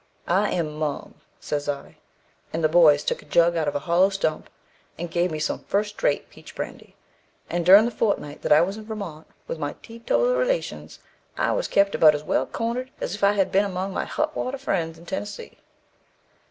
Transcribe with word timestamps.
'I 0.27 0.49
am 0.53 0.79
mum,' 0.79 1.13
says 1.39 1.69
I. 1.69 1.97
And 2.51 2.63
the 2.63 2.67
boys 2.67 3.03
took 3.03 3.21
a 3.21 3.25
jug 3.25 3.55
out 3.55 3.67
of 3.67 3.75
a 3.75 3.81
hollow 3.85 4.09
stump, 4.09 4.49
and 4.97 5.11
gave 5.11 5.29
me 5.29 5.37
some 5.37 5.63
first 5.65 6.01
rate 6.01 6.27
peach 6.31 6.55
brandy. 6.55 6.95
And 7.51 7.63
during 7.63 7.85
the 7.85 7.91
fortnight 7.91 8.41
that 8.41 8.51
I 8.51 8.61
was 8.61 8.77
in 8.77 8.85
Vermont, 8.85 9.27
with 9.47 9.59
my 9.59 9.75
teetotal 9.83 10.35
relations, 10.35 10.97
I 11.37 11.51
was 11.51 11.67
kept 11.67 11.93
about 11.93 12.15
as 12.15 12.23
well 12.23 12.47
corned 12.47 12.89
as 12.99 13.13
if 13.13 13.23
I 13.23 13.33
had 13.33 13.51
been 13.51 13.63
among 13.65 13.93
my 13.93 14.05
hot 14.05 14.35
water 14.35 14.57
friends 14.57 14.97
in 14.97 15.05
Tennessee." 15.05 15.59